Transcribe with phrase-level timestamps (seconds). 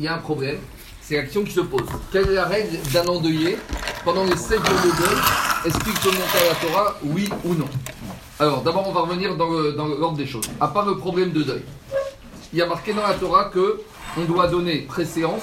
[0.00, 0.56] il y a un problème.
[1.02, 1.82] C'est l'action qui se pose.
[2.10, 3.58] Quelle est la règle d'un endeuillé
[4.02, 5.18] pendant les 7 jours de deuil?
[5.66, 7.68] Est-ce qu'il peut monter à la Torah Oui ou non?
[8.38, 10.48] Alors, d'abord, on va revenir dans l'ordre des choses.
[10.58, 11.62] À part le problème de deuil,
[12.52, 13.82] il y a marqué dans la Torah que
[14.16, 15.42] on doit donner préséance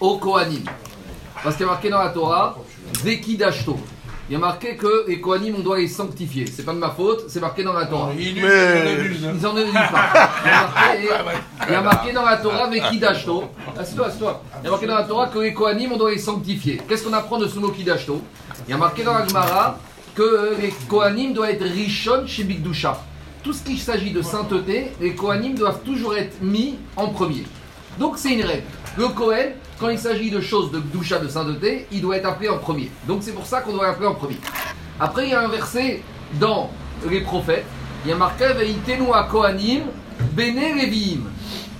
[0.00, 0.64] au Kohanim.
[1.44, 2.56] Parce qu'il y a marqué dans la Torah,
[3.02, 3.78] Zeki Dashto.
[4.32, 6.46] Il y a marqué que les Kohanim, on doit les sanctifier.
[6.46, 8.12] C'est pas de ma faute, c'est marqué dans la Torah.
[8.16, 10.30] Mais Ils en ont pas.
[10.98, 13.44] Il y a marqué, il y a marqué dans la Torah, Veki Dashto.
[13.78, 14.42] Assieds-toi, assieds-toi.
[14.62, 16.80] Il y a marqué dans la Torah que les Kohanim, on doit les sanctifier.
[16.88, 18.22] Qu'est-ce qu'on apprend de ce mot Kidashto
[18.66, 19.78] Il y a marqué dans la Gemara
[20.14, 23.02] que les Kohanim doivent être Rishon chez Bigdusha.
[23.42, 27.44] Tout ce qui s'agit de sainteté, les Kohanim doivent toujours être mis en premier.
[27.98, 28.64] Donc c'est une règle.
[28.96, 32.48] Le Kohen, quand il s'agit de choses de Gdusha, de sainteté, il doit être appelé
[32.48, 32.88] en premier.
[33.08, 34.38] Donc c'est pour ça qu'on doit l'appeler en premier.
[35.00, 36.02] Après, il y a un verset
[36.38, 36.70] dans
[37.10, 37.64] les prophètes.
[38.04, 39.82] Il y a marqué Veitenu à Kohanim,
[40.34, 41.22] Bene Leviim,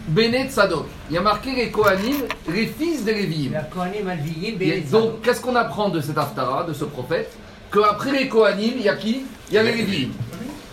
[0.09, 0.87] Bene Tzadok.
[1.11, 2.17] Il y a marqué les Kohanim,
[2.53, 3.53] les fils de Leviim.
[3.53, 7.31] La Kohanim Alviyim, Et Donc, qu'est-ce qu'on apprend de cet Haftara, de ce prophète?
[7.73, 9.23] Qu'après les Kohanim, il y a qui?
[9.49, 10.11] Il y a les Lévi'im.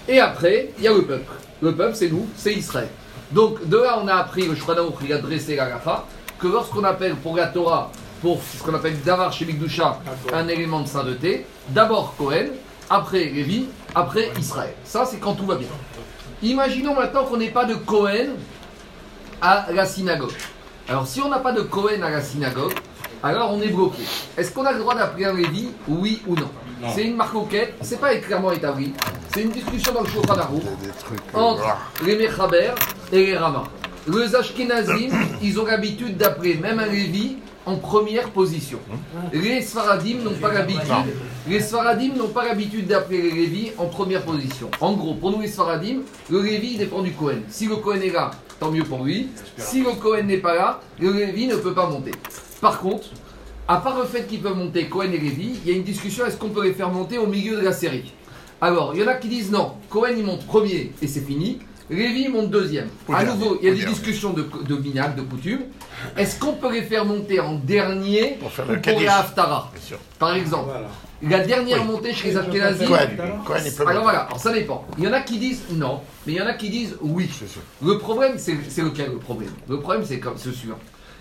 [0.07, 1.31] Et après, il y a le peuple.
[1.61, 2.89] Le peuple, c'est nous, c'est Israël.
[3.31, 6.07] Donc, de là, on a appris, le Shulchan qui a dressé la Gafa,
[6.39, 9.99] que lorsqu'on appelle pour la Torah, pour ce qu'on appelle Davar chez Mikdusha,
[10.33, 12.49] un élément de sainteté, d'abord Kohen,
[12.89, 14.73] après Lévi, après Israël.
[14.83, 15.67] Ça, c'est quand tout va bien.
[16.41, 18.31] Imaginons maintenant qu'on n'ait pas de Kohen
[19.41, 20.33] à la synagogue.
[20.87, 22.73] Alors, si on n'a pas de Cohen à la synagogue,
[23.21, 24.03] alors on est bloqué.
[24.37, 26.49] Est-ce qu'on a le droit d'appeler un Lévi Oui ou non,
[26.95, 28.93] C'est une marcoquette, c'est pas clairement établi.
[29.33, 30.63] C'est une discussion dans le Shulchan Aruch
[31.33, 32.71] entre les Mechaber
[33.11, 33.63] et les Rama.
[34.11, 35.11] Les Ashkenazim,
[35.43, 38.79] ils ont l'habitude d'appeler même un Lévi en première position.
[39.31, 40.81] Les Sfaradim n'ont pas l'habitude.
[41.47, 44.71] Les Sfaradim n'ont pas l'habitude d'appeler les Lévi en première position.
[44.81, 47.41] En gros, pour nous les Sfaradim, le Lévi dépend du Cohen.
[47.49, 49.27] Si le Cohen est là, tant mieux pour lui.
[49.57, 52.11] Si le Cohen n'est pas là, le Lévi ne peut pas monter.
[52.61, 53.09] Par contre,
[53.67, 56.25] à part le fait qu'ils peuvent monter Cohen et Lévi, il y a une discussion
[56.25, 58.13] est-ce qu'on peut les faire monter au milieu de la série?
[58.61, 61.59] Alors, il y en a qui disent non, Cohen il monte premier et c'est fini.
[61.89, 62.87] Lévi monte deuxième.
[63.07, 63.93] Au à dernier, nouveau, il y a des dernier.
[63.93, 65.61] discussions de, de de coutume.
[66.15, 69.81] Est-ce qu'on peut les faire monter en dernier Pour faire le pour la Haftara Bien
[69.83, 69.97] sûr.
[70.19, 70.71] Par exemple,
[71.23, 71.87] la dernière Oui.
[71.87, 72.85] montée chez les Ashkenazim.
[73.87, 74.85] Alors voilà, alors ça dépend.
[74.97, 77.29] Il y en a qui disent non, mais il y en a qui disent oui.
[77.83, 79.51] Le problème, c'est lequel le problème?
[79.67, 80.77] Le problème, c'est comme ce suivant.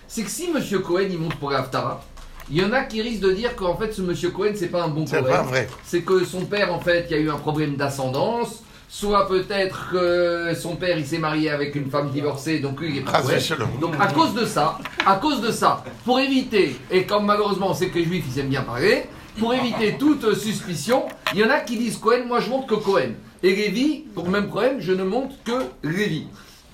[0.06, 0.62] C'est que si M.
[0.82, 2.02] Cohen, il monte pour la Haftara,
[2.50, 4.14] il y en a qui risquent de dire qu'en fait, ce M.
[4.32, 5.30] Cohen, c'est pas un bon C'est Cohen.
[5.30, 5.68] pas vrai.
[5.84, 8.62] C'est que son père, en fait, il y a eu un problème d'ascendance.
[8.90, 12.96] Soit peut-être que son père, il s'est marié avec une femme divorcée, donc lui, il
[12.98, 13.68] est pas v'shalom.
[13.80, 17.74] Donc à cause de ça, à cause de ça, pour éviter, et comme malheureusement on
[17.74, 19.04] sait que les juifs ils aiment bien parler,
[19.38, 21.04] pour éviter toute suspicion,
[21.34, 23.10] il y en a qui disent Cohen, moi je monte que Cohen.
[23.42, 26.26] Et Lévi, pour le même problème, je ne monte que Lévi.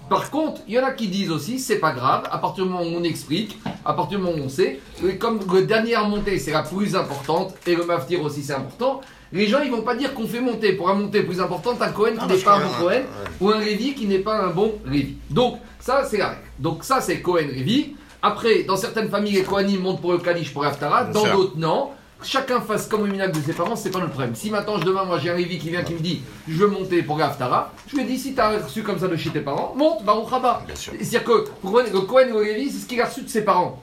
[0.09, 2.71] Par contre, il y en a qui disent aussi, c'est pas grave, à partir du
[2.71, 6.07] moment où on explique, à partir du moment où on sait, et comme le dernière
[6.09, 9.01] montée c'est la plus importante, et le maftir aussi c'est important,
[9.35, 11.91] les gens ils vont pas dire qu'on fait monter pour un montée plus importante un
[11.91, 13.03] Cohen qui Ah, n'est pas un bon Cohen,
[13.41, 15.17] ou un Lévi qui n'est pas un bon Lévi.
[15.29, 16.41] Donc, ça, c'est la règle.
[16.61, 17.97] Donc, ça, c'est Cohen Lévi.
[18.23, 21.05] Après, dans certaines familles, les Kohanim montent pour le Kalish, pour l'Aftara.
[21.05, 21.91] Dans d'autres, non.
[22.23, 24.35] Chacun fasse comme le minag de ses parents, c'est pas le problème.
[24.35, 27.03] Si maintenant, demain, moi, j'ai un Lévi qui vient qui me dit je veux monter
[27.03, 29.75] pour l'Aftara, je lui dis si tu as reçu comme ça de chez tes parents,
[29.77, 30.63] monte, Baruch Haba.
[30.75, 33.83] C'est-à-dire que le Cohen ou le Lévi, c'est ce qu'il a reçu de ses parents.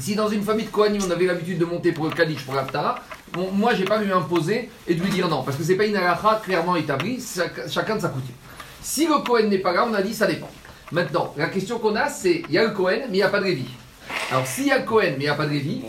[0.00, 2.54] Si dans une famille de Kohanim, on avait l'habitude de monter pour le Kaddish, pour
[2.54, 3.00] l'Aftara,
[3.32, 5.86] bon, moi, j'ai pas lui imposer et de lui dire non, parce que c'est pas
[5.86, 8.34] une halakha clairement établie, chac- chacun de sa coutume.
[8.82, 10.50] Si le Cohen n'est pas là, on a dit ça dépend.
[10.92, 13.28] Maintenant, la question qu'on a, c'est il y a le Cohen, mais il n'y a
[13.28, 13.66] pas de Lévi.
[14.30, 15.82] Alors, s'il y a le Cohen, mais il n'y a pas de Lévi,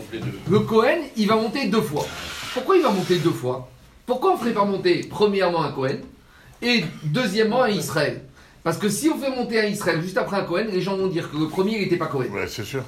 [0.50, 2.04] le Cohen, il va monter deux fois.
[2.52, 3.68] Pourquoi il va monter deux fois?
[4.04, 5.98] Pourquoi on ne ferait pas monter premièrement un Cohen
[6.60, 8.22] et deuxièmement un Israël?
[8.62, 11.06] Parce que si on fait monter un Israël juste après un Cohen, les gens vont
[11.06, 12.26] dire que le premier, il n'était pas Cohen.
[12.30, 12.82] Ouais, c'est sûr.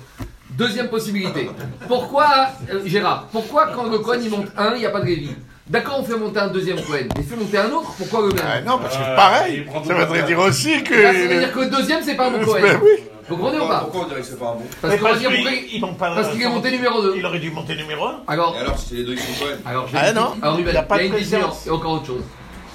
[0.57, 1.51] Deuxième possibilité.
[1.89, 5.07] Pourquoi, euh, Gérard, pourquoi quand le Cohen il monte un, il n'y a pas de
[5.07, 5.35] Lévi
[5.69, 7.07] D'accord, on fait monter un deuxième Cohen.
[7.19, 9.95] Et fait monter un autre, pourquoi le même Ah, non, parce que Euh, pareil, ça
[9.95, 10.95] voudrait dire aussi que.
[10.95, 12.61] Là, ça veut dire que le deuxième, c'est pas un bon Cohen.
[12.61, 12.91] Ben oui.
[13.29, 15.05] Vous comprenez ou pas Pourquoi on dirait que c'est pas un bon Parce Mais qu'on
[15.05, 17.15] va parce dire qu'il- pourquoi- ils n'ont pas- Parce qu'il est monté numéro 2.
[17.17, 18.21] Il aurait dû monter numéro 1.
[18.27, 20.57] Alors, Et alors, si les deux ils sont Cohen alors j'ai Ah, une non alors,
[20.57, 21.67] Ruben, Il y a pas il y a de une différence.
[21.67, 22.23] Et encore autre chose.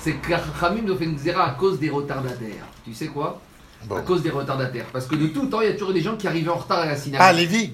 [0.02, 2.66] C'est que Khamim nous fait une zéra à cause des retardataires.
[2.86, 3.40] Tu sais quoi?
[3.86, 3.96] Bon.
[3.96, 4.86] À cause des retardataires.
[4.92, 6.80] Parce que de tout temps, il y a toujours des gens qui arrivaient en retard
[6.80, 7.26] à la synagogue.
[7.28, 7.74] Ah, Lévi.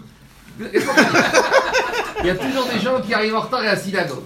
[0.59, 4.23] Il y a toujours des gens qui arrivent en retard à la synagogue.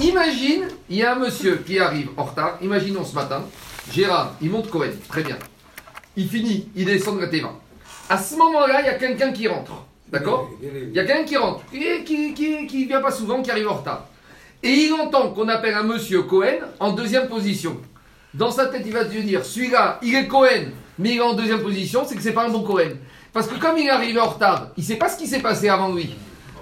[0.00, 2.58] Imagine, il y a un monsieur qui arrive en retard.
[2.62, 3.42] Imaginons ce matin,
[3.92, 5.38] Gérard, il monte Cohen, très bien.
[6.16, 7.48] Il finit, il descend de la T20.
[8.08, 9.84] À ce moment-là, il y a quelqu'un qui rentre.
[10.08, 13.50] D'accord Il y a quelqu'un qui rentre, qui, qui, qui, qui vient pas souvent, qui
[13.50, 14.06] arrive en retard.
[14.62, 17.76] Et il entend qu'on appelle un monsieur Cohen en deuxième position.
[18.34, 21.34] Dans sa tête, il va se dire celui-là, il est Cohen, mais il est en
[21.34, 22.92] deuxième position, c'est que c'est pas un bon Cohen.
[23.32, 25.40] Parce que comme il est arrivé en retard, il ne sait pas ce qui s'est
[25.40, 26.14] passé avant lui.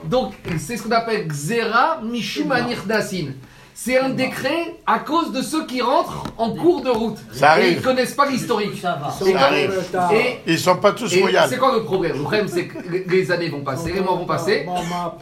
[0.04, 3.28] Donc, c'est ce qu'on appelle Xera Mishumanir Dasin.
[3.76, 7.16] C'est un décret à cause de ceux qui rentrent en cours de route.
[7.32, 8.80] Ça Et ils ne connaissent pas l'historique.
[8.80, 9.08] Ça va.
[9.08, 9.82] Et, Ça comme- arrive.
[10.12, 11.40] et- Ils sont pas tous et royaux.
[11.48, 12.12] c'est quoi le problème?
[12.12, 12.78] Le problème, c'est que
[13.10, 14.66] les- années vont passer, les mois vont passer.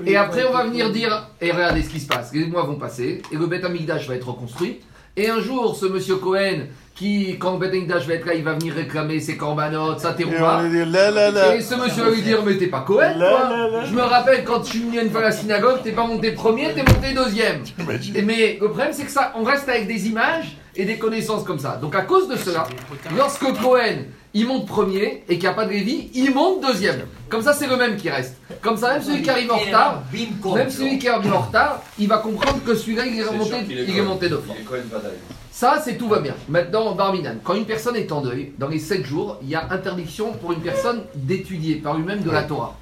[0.04, 2.74] Et après, on va venir dire, et regardez ce qui se passe, les mois vont
[2.76, 4.80] passer, et le Beth Amikdash va être reconstruit.
[5.16, 8.44] Et un jour, ce monsieur Cohen, qui, quand le Beth Amikdash va être là, il
[8.44, 10.62] va venir réclamer ses corbanotes, sa terouma.
[11.56, 13.14] Et ce monsieur va lui dire, mais t'es pas Cohen.
[13.86, 16.32] Je me rappelle quand je suis venu une fois à la synagogue, t'es pas monté
[16.32, 17.62] premier, t'es monté deuxième.
[18.14, 21.44] Et Mais le problème, c'est que ça, on reste avec des images et des connaissances
[21.44, 21.78] comme ça.
[21.80, 22.64] Donc à cause de cela,
[23.16, 24.04] lorsque Cohen,
[24.34, 27.02] il monte premier et qu'il n'y a pas de Lévi, il monte deuxième.
[27.28, 28.36] Comme ça, c'est le même qui reste.
[28.62, 30.02] Comme ça, même celui qui arrive en retard,
[30.54, 33.80] même celui qui arrive en retard, il va comprendre que celui-là, il est remonté, il
[33.80, 34.04] est Cohen.
[34.04, 34.54] monté deux fois.
[35.54, 36.34] Ça, c'est tout va bien.
[36.48, 39.70] Maintenant, Barminan, quand une personne est en deuil, dans les 7 jours, il y a
[39.70, 42.74] interdiction pour une personne d'étudier par lui-même de la Torah.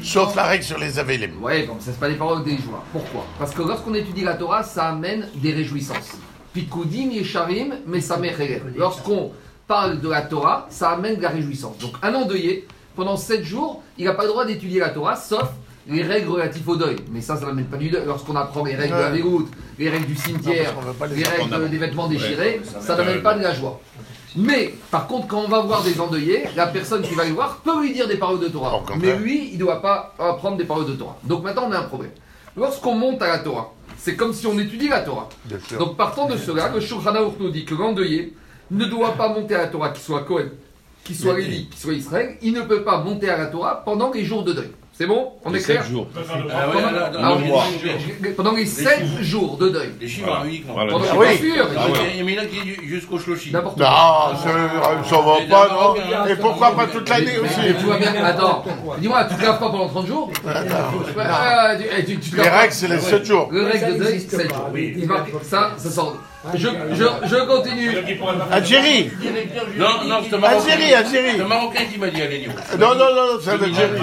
[0.00, 1.42] Sauf la règle sur les Avelim.
[1.42, 2.84] Ouais, comme ça, c'est pas des paroles des joies.
[2.92, 3.26] Pourquoi?
[3.40, 6.12] Parce que lorsqu'on étudie la Torah, ça amène des réjouissances.
[6.54, 8.20] Pikudim, Yesharim, mais ça
[8.76, 9.32] Lorsqu'on
[9.66, 11.76] parle de la Torah, ça amène de la réjouissance.
[11.78, 15.48] Donc, un endeuillé, pendant 7 jours, il n'a pas le droit d'étudier la Torah, sauf
[15.88, 16.96] les règles relatives au deuil.
[17.10, 18.02] Mais ça, ça n'amène pas du deuil.
[18.06, 19.16] Lorsqu'on apprend les règles de la Ouais.
[19.16, 20.74] Véroute, les règles du cimetière,
[21.14, 23.80] les règles des vêtements déchirés, ça ça amène- n'amène pas de la joie.
[24.34, 27.56] Mais, par contre, quand on va voir des endeuillés, la personne qui va les voir
[27.58, 28.70] peut lui dire des paroles de Torah.
[28.98, 31.18] Mais lui, il ne doit pas apprendre des paroles de Torah.
[31.24, 32.12] Donc maintenant, on a un problème.
[32.56, 35.28] Lorsqu'on monte à la Torah, c'est comme si on étudie la Torah.
[35.78, 38.34] Donc partant de cela, le Shulchan Aruch nous dit que l'endeuillé
[38.70, 40.46] ne doit pas monter à la Torah, qu'il soit Cohen,
[41.04, 44.10] qu'il soit Lévi, qu'il soit Israël, il ne peut pas monter à la Torah pendant
[44.12, 44.70] les jours de deuil.
[44.94, 46.06] C'est bon On est clair jours.
[46.14, 46.66] Ah
[48.36, 49.90] Pendant- Ah, les 7 jours de deuil.
[50.00, 50.74] Les chiffres uniquement.
[50.74, 50.92] Voilà.
[50.92, 51.38] Pendant, Ah bien oui.
[51.38, 51.98] sûr, Ah ouais.
[52.18, 53.52] Il y en a qui est jusqu'au shloshi.
[53.52, 53.86] n'importe quoi.
[53.86, 54.50] Non, ça
[55.08, 56.26] ça va pas, non.
[56.28, 58.64] Et pourquoi pas toute l'année aussi tu vois bien, attends,
[58.98, 60.52] dis-moi, tu te laves pas pendant 30 jours Ouais,
[61.26, 63.48] ah, tu, eh, te Les règles, c'est les 7 jours.
[63.50, 64.54] Le règle de deuil, existe 7 pas.
[64.56, 64.68] jours.
[64.74, 64.94] Oui.
[64.96, 66.16] Il va- Ça, ça sort.
[66.54, 67.90] Je, je, je continue.
[68.50, 69.10] Algérie
[69.78, 70.44] Non, non, c'est.
[70.44, 72.48] Algérie, Algérie C'est un Marocain qui m'a dit, allez.
[72.78, 74.00] Non, non, non, c'est l'Algérie.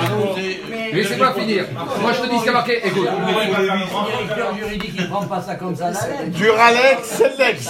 [0.94, 1.66] Laissez-moi finir.
[2.02, 2.80] Moi, je te dis ce qu'il y a marqué.
[2.88, 3.08] Écoute.
[3.08, 5.92] Le directeur juridique, il prend pas ça comme ça.
[6.28, 7.68] Duralex, c'est l'ex.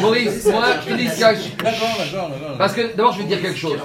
[0.00, 1.50] Maurice, moi, initiation.
[1.62, 2.58] D'accord, d'accord, d'accord.
[2.58, 3.78] Parce que d'abord, je vais te dire quelque chose.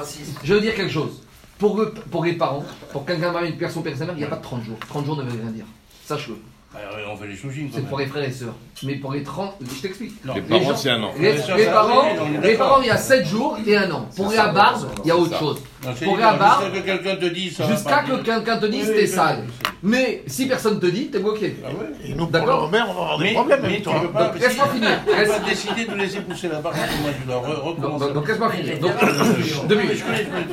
[0.43, 1.21] Je veux dire quelque chose.
[1.57, 4.25] Pour, le- pour les parents, pour quelqu'un marie une personne père sa mère, il n'y
[4.25, 4.77] a pas de 30 jours.
[4.89, 5.65] 30 jours ne veut rien dire.
[6.05, 6.35] Sache-le.
[6.75, 8.53] Alors, on fait les quand C'est pour les frères et sœurs.
[8.83, 10.13] Mais pour les 30, je t'explique.
[10.25, 11.11] Les Les parents, c'est un an.
[11.17, 14.09] Les, les parents, oui, les parents, il y a 7 jours et un an.
[14.15, 15.61] Pour la barbe, il y a autre chose.
[15.85, 19.45] Non, Pour barbe, Jusqu'à que quelqu'un te dise, Jusqu'à que quelqu'un te dise t'es sale.
[19.83, 21.55] Mais si personne te dit, t'es bloqué.
[21.63, 22.71] Ah ouais Et nous, pour D'accord.
[22.71, 23.99] mères, on va avoir des Mais, problèmes mais tu toi.
[24.01, 24.99] peux pas, Donc, laisse-moi finir.
[25.05, 28.13] Tu pas décider de laisser pousser la barbe, moi je dois recommencer.
[28.13, 28.79] donc, laisse-moi finir.
[28.79, 30.03] Donc, deux minutes.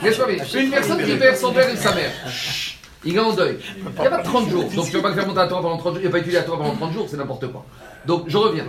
[0.02, 0.64] Laisse-moi finir.
[0.64, 2.10] Une personne qui perd son père et sa mère.
[3.04, 3.58] Il est en deuil.
[3.76, 4.64] Il n'y a pas de 30 jours.
[4.64, 6.00] Donc tu ne peux pas le faire monter à la Torah pendant 30 jours.
[6.00, 7.64] Il n'y a pas étudié la Torah pendant 30 jours, c'est n'importe quoi.
[8.06, 8.64] Donc je reviens.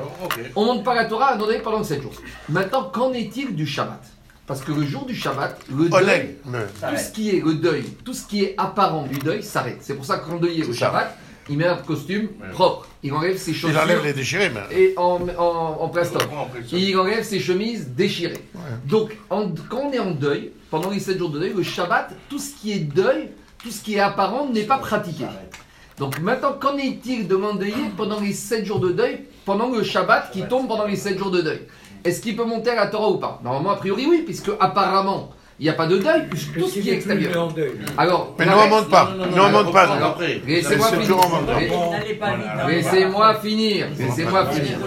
[0.55, 2.13] On monte pas la Torah à un pendant 7 jours.
[2.49, 4.01] Maintenant, qu'en est-il du Shabbat?
[4.45, 8.13] Parce que le jour du Shabbat, le deuil, tout ce qui est le deuil, tout
[8.13, 9.77] ce qui est apparent du deuil s'arrête.
[9.81, 10.73] C'est pour ça que quand le deuil est.
[10.73, 11.15] Shabbat,
[11.49, 12.87] il met un costume propre.
[13.03, 14.75] Il enlève ses Il chaussures enlève les déchirés, mais.
[14.77, 15.91] et en, en.
[16.71, 18.43] Il enlève ses chemises déchirées.
[18.85, 22.11] Donc, en- quand on est en deuil, pendant les 7 jours de deuil, le Shabbat,
[22.29, 23.29] tout ce qui est deuil,
[23.63, 25.25] tout ce qui est apparent n'est pas pratiqué.
[25.97, 30.31] Donc maintenant, qu'en est-il de m'endeuiller pendant les 7 jours de deuil, pendant le Shabbat
[30.31, 31.61] qui tombe pendant les 7 jours de deuil?
[32.03, 33.39] Est-ce qu'il peut monter à la Torah ou pas?
[33.43, 36.79] Normalement, a priori, oui, puisque apparemment, il n'y a pas de deuil, puisque tout ce
[36.79, 37.49] qui est extérieur.
[37.97, 39.11] Alors, Mais la nous, on règle- monte pas.
[39.11, 39.87] Non, non, non, Nous, on non, monte pas.
[39.87, 40.05] non, nous.
[40.07, 40.41] après.
[40.45, 41.15] Laissez-moi finir.
[42.67, 43.87] Laissez-moi finir.
[43.97, 44.77] Laissez-moi finir.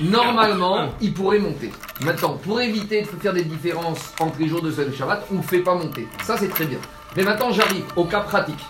[0.00, 1.70] Normalement, il pourrait monter.
[2.04, 5.60] Maintenant, pour éviter de faire des différences entre les jours de Shabbat, on ne fait
[5.60, 6.06] pas monter.
[6.24, 6.78] Ça, c'est très bien.
[7.18, 8.60] Mais maintenant, j'arrive au cas pratique.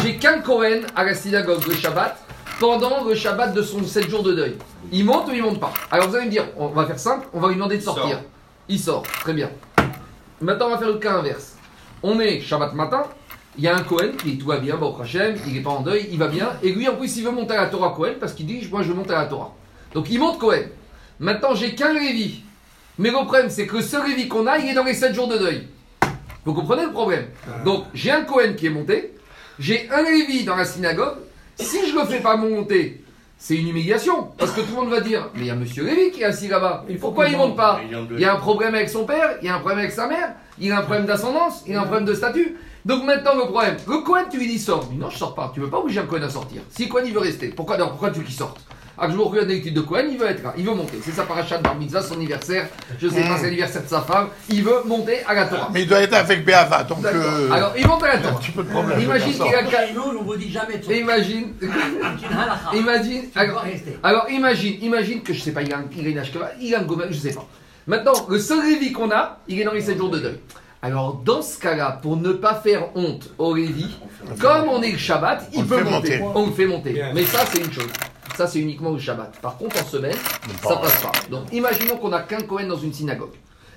[0.00, 2.16] J'ai qu'un Cohen à la synagogue le Shabbat
[2.60, 4.56] pendant le Shabbat de son 7 jours de deuil.
[4.92, 5.74] Il monte ou il monte pas?
[5.90, 7.96] Alors vous allez me dire, on va faire simple, on va lui demander de sort.
[7.96, 8.20] sortir.
[8.68, 9.50] Il sort, très bien.
[10.40, 11.56] Maintenant, on va faire le cas inverse.
[12.04, 13.02] On est Shabbat matin,
[13.56, 15.80] il y a un Cohen qui tout va bien, bon Hachem, il n'est pas en
[15.80, 16.50] deuil, il va bien.
[16.62, 18.84] Et lui, en plus, il veut monter à la Torah Cohen parce qu'il dit, moi
[18.84, 19.52] je veux monter à la Torah.
[19.94, 20.68] Donc il monte Cohen.
[21.18, 22.40] Maintenant, j'ai qu'un Lévi.
[22.98, 25.26] Mais le problème, c'est que ce Lévi qu'on a, il est dans les 7 jours
[25.26, 25.66] de deuil.
[26.48, 27.26] Vous comprenez le problème
[27.66, 29.12] Donc j'ai un Cohen qui est monté,
[29.58, 31.16] j'ai un Lévi dans la synagogue.
[31.56, 33.04] Si je ne le fais pas monter,
[33.36, 34.28] c'est une humiliation.
[34.38, 36.24] Parce que tout le monde va dire, mais il y a monsieur Lévi qui est
[36.24, 36.86] assis là-bas.
[37.02, 39.50] Pourquoi il ne monte pas Il y a un problème avec son père, il y
[39.50, 42.06] a un problème avec sa mère, il a un problème d'ascendance, il a un problème
[42.06, 42.56] de statut.
[42.86, 44.90] Donc maintenant le problème, le Cohen tu lui dis sors.
[44.94, 46.62] Non je sors pas, tu veux pas obliger un Cohen à sortir.
[46.70, 48.58] Si le Cohen il veut rester, pourquoi alors pourquoi tu veux qu'il sorte?
[49.00, 50.98] Akshbourg a l'étude de Cohen, il veut être là, il veut monter.
[51.02, 54.28] C'est sa parachat bar mitzvah, son anniversaire, je sais pas, c'est l'anniversaire de sa femme,
[54.48, 55.70] il veut monter à la Torah.
[55.72, 57.04] Mais il doit être avec Béava, donc.
[57.04, 58.34] Euh, Alors, il monte à la Torah.
[58.34, 59.00] un petit peu de problème.
[59.00, 59.62] Imagine qu'il a
[60.18, 60.92] on vous dit jamais de.
[60.92, 61.52] Imagine,
[62.74, 63.24] imagine,
[64.02, 66.22] alors, imagine, imagine que je sais pas, il a, un- il a une
[66.60, 67.46] il a un gomel, je sais pas.
[67.86, 70.38] Maintenant, le seul Lévi qu'on a, il est dans les 7 jours de deuil.
[70.82, 73.86] Alors, dans ce cas-là, pour ne pas faire honte au Lévi,
[74.38, 76.20] comme on est le Shabbat, il On peut monter.
[76.34, 77.02] On le fait monter.
[77.14, 77.88] Mais ça, c'est une chose.
[78.38, 79.36] Ça, c'est uniquement le Shabbat.
[79.42, 80.14] Par contre, en semaine,
[80.62, 81.10] ça passe pas.
[81.28, 83.32] Donc, imaginons qu'on a qu'un Cohen dans une synagogue.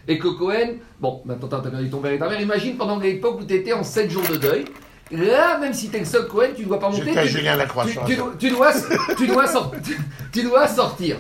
[0.08, 3.40] Et que Cohen, bon, maintenant t'as perdu ton père et ta mère, imagine pendant l'époque
[3.42, 4.66] où tu étais en 7 jours de deuil,
[5.10, 7.06] là, même si tu es le seul Cohen, tu ne dois pas monter.
[7.24, 7.86] Tu- Julien tu, Lacroix.
[8.06, 8.72] tu dois- tu dois,
[9.18, 9.98] tu, dois sor- tu-
[10.32, 11.18] tu dois sortir.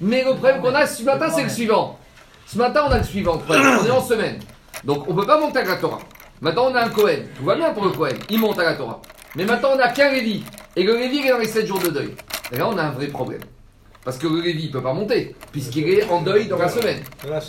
[0.00, 1.96] Mais le problème qu'on a ce matin, c'est le suivant.
[2.44, 3.38] Ce matin, on a le suivant.
[3.38, 3.78] problème.
[3.82, 4.40] On est en semaine.
[4.82, 6.00] Donc, on ne peut pas monter à la Torah.
[6.40, 7.18] Maintenant, on a un Cohen.
[7.38, 8.16] Tout va bien pour le Cohen.
[8.30, 9.00] Il monte à la Torah.
[9.36, 10.42] Mais maintenant, on n'a qu'un Lévi.
[10.76, 12.14] Et le Lévi il est dans les 7 jours de deuil.
[12.52, 13.40] Et là, on a un vrai problème.
[14.04, 17.00] Parce que le Lévi ne peut pas monter, puisqu'il est en deuil dans la semaine.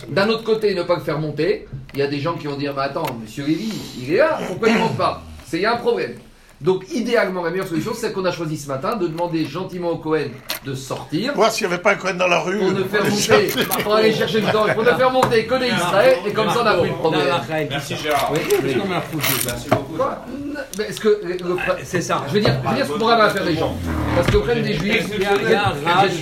[0.10, 2.58] D'un autre côté, ne pas le faire monter, il y a des gens qui vont
[2.58, 5.22] dire Mais attends, monsieur Lévi, il est là, pourquoi il ne monte pas?
[5.46, 6.16] C'est il y a un problème.
[6.60, 9.90] Donc, idéalement, la meilleure solution, c'est celle qu'on a choisie ce matin de demander gentiment
[9.90, 10.28] au Cohen
[10.64, 12.60] de sortir Voir s'il n'y avait pas un Cohen dans la rue.
[12.60, 15.56] pour ne faire les monter, pour aller chercher le temps, pour ne faire monter que
[15.56, 17.28] des Israël, et comme ça on a pris le problème.
[17.70, 18.32] Merci Gérard.
[18.34, 18.76] Oui, oui.
[18.76, 19.18] Comme un fou.
[19.46, 19.94] Merci beaucoup.
[19.96, 20.24] Quoi?
[20.78, 22.24] Mais Est-ce que le- le- C'est ça.
[22.28, 23.76] je veux dire, je veux dire ce qu'on va faire les gens,
[24.16, 25.26] parce que problème des Juifs, Il y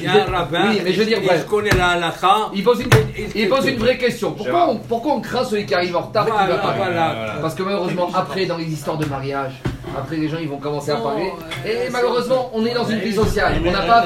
[0.08, 0.70] a, un rabbin.
[0.70, 1.46] Oui, mais je veux dire, il bref.
[1.48, 2.50] connaît la halakha.
[2.54, 2.90] il pose une,
[3.36, 4.32] il pose une vraie question.
[4.32, 7.36] Pourquoi on, pourquoi on craint celui qui arrive en retard et qui va pas voilà.
[7.42, 9.54] Parce que malheureusement, après, dans les histoires de mariage,
[9.98, 11.32] après les gens ils vont commencer à parler.
[11.66, 13.54] Et malheureusement, on est dans une vie sociale.
[13.66, 14.06] On n'a pas.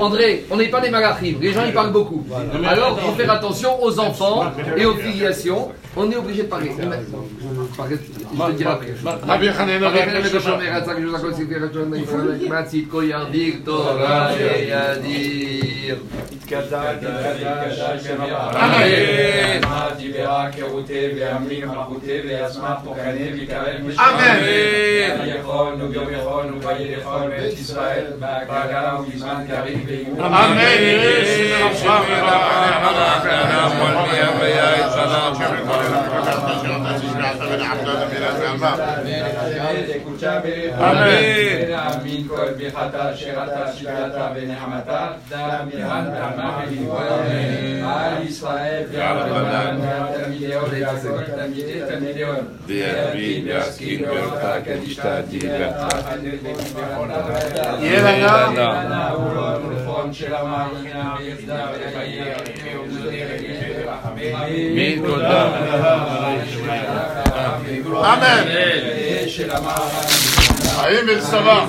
[0.00, 1.36] André, on n'est pas des malachim.
[1.40, 2.24] Les gens ils parlent beaucoup.
[2.66, 4.44] Alors, il faut faire attention aux enfants
[4.76, 5.70] et aux filiations.
[5.96, 6.70] On est obligé de parler.
[6.78, 8.86] Je te dirai après.
[40.80, 46.48] آمين آمين كل بخطا شغطا شغطا بنعمتا دامها داما
[47.98, 49.60] آل إسرائيل يا ربنا
[50.16, 55.88] تميليون يا كل تميلي تميليون ديابين ياسكين يرتا كدشتا ديلتا
[57.80, 61.70] يلنا يلنا ورون شلما يلنا يلنا
[71.06, 71.66] mais ça va.